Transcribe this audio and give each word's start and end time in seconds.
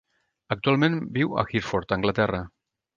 Actualment 0.55 0.97
viu 1.19 1.37
a 1.43 1.47
Hereford 1.53 1.97
(Anglaterra). 2.01 2.45